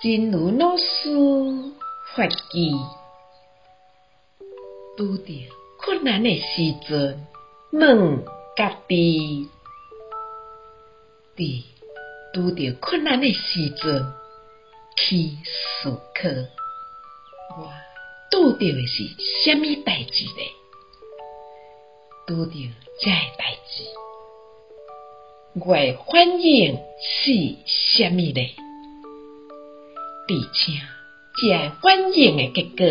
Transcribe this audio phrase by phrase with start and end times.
[0.00, 0.84] 真如老师
[2.14, 2.70] 发记，
[4.96, 5.32] 拄着
[5.76, 7.26] 困难的时阵，
[7.72, 8.24] 问
[8.56, 9.48] 家己，
[11.36, 11.64] 伫
[12.32, 14.12] 拄着困难的时阵
[14.94, 15.36] 去
[15.82, 16.28] 思考，
[17.58, 17.68] 我
[18.30, 19.02] 拄着的是
[19.44, 20.42] 虾米代志呢？
[22.24, 22.52] 拄着
[23.00, 23.82] 这个代志，
[25.54, 28.54] 我的反应是啥物呢？
[30.30, 30.72] 而且，
[31.40, 32.84] 这个反应的结果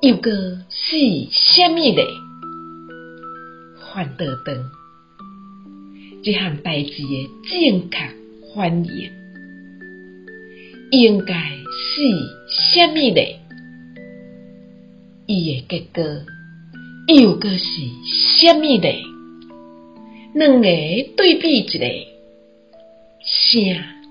[0.00, 0.30] 又个
[0.70, 2.02] 是虾米呢？
[3.92, 4.56] 反倒转，
[6.22, 7.98] 这项代志的正确
[8.54, 9.10] 反应
[10.92, 12.02] 应该是
[12.48, 13.20] 虾米呢？
[15.26, 16.04] 伊的结果
[17.08, 17.64] 又阁是
[18.38, 18.88] 虾米呢？
[20.34, 20.62] 两个
[21.16, 21.78] 对比一下，
[23.24, 24.01] 啥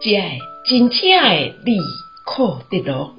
[0.00, 1.78] 才会真正会利
[2.24, 3.14] 可得咯？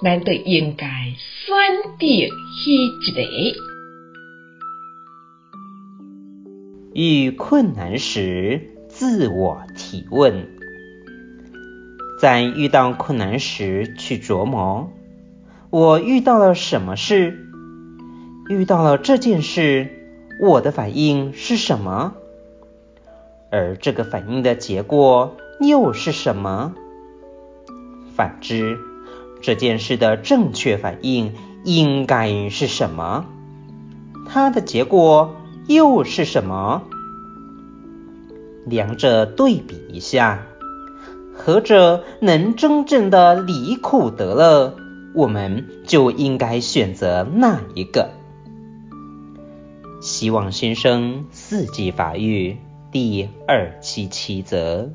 [0.00, 1.56] 咱就应该选
[1.98, 2.70] 择迄
[3.08, 3.22] 一个。
[6.94, 10.48] 遇困难时，自我提问。
[12.20, 14.92] 在遇到困难时，去琢磨：
[15.70, 17.36] 我遇到了什么事？
[18.48, 19.88] 遇到了这件事，
[20.40, 22.14] 我的反应是什么？
[23.52, 26.72] 而这个反应的结果又是什么？
[28.16, 28.78] 反之，
[29.42, 33.26] 这件事的正确反应应该是什么？
[34.26, 35.36] 它的结果
[35.68, 36.82] 又是什么？
[38.64, 40.46] 两者对比一下，
[41.34, 44.76] 何者能真正的离苦得乐，
[45.14, 48.10] 我们就应该选择哪一个。
[50.00, 52.56] 希望新生四季法育
[52.92, 54.92] 第二七七则。